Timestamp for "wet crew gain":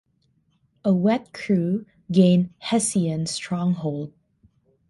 0.95-2.51